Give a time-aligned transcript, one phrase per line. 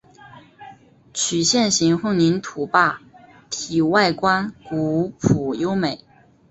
[1.13, 2.99] 曲线形混凝土坝
[3.51, 6.03] 体外观古朴优美。